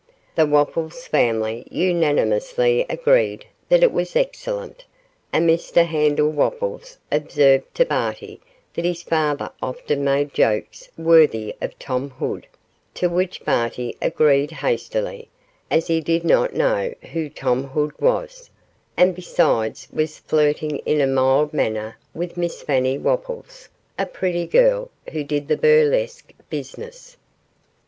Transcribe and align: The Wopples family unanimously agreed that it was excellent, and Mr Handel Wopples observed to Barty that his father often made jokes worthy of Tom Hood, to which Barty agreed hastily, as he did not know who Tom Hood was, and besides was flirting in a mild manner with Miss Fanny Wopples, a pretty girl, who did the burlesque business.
The 0.33 0.47
Wopples 0.47 1.05
family 1.05 1.63
unanimously 1.69 2.87
agreed 2.89 3.45
that 3.69 3.83
it 3.83 3.91
was 3.91 4.15
excellent, 4.15 4.83
and 5.31 5.47
Mr 5.47 5.85
Handel 5.85 6.31
Wopples 6.31 6.97
observed 7.11 7.65
to 7.75 7.85
Barty 7.85 8.41
that 8.73 8.83
his 8.83 9.03
father 9.03 9.51
often 9.61 10.03
made 10.03 10.33
jokes 10.33 10.89
worthy 10.97 11.55
of 11.61 11.77
Tom 11.77 12.09
Hood, 12.09 12.47
to 12.95 13.09
which 13.09 13.45
Barty 13.45 13.95
agreed 14.01 14.49
hastily, 14.49 15.27
as 15.69 15.85
he 15.85 16.01
did 16.01 16.23
not 16.23 16.55
know 16.55 16.95
who 17.13 17.29
Tom 17.29 17.65
Hood 17.65 17.91
was, 18.01 18.49
and 18.97 19.13
besides 19.13 19.87
was 19.93 20.17
flirting 20.17 20.77
in 20.79 20.99
a 20.99 21.05
mild 21.05 21.53
manner 21.53 21.99
with 22.15 22.37
Miss 22.37 22.63
Fanny 22.63 22.97
Wopples, 22.97 23.69
a 23.99 24.07
pretty 24.07 24.47
girl, 24.47 24.89
who 25.11 25.23
did 25.23 25.47
the 25.47 25.57
burlesque 25.57 26.33
business. 26.49 27.17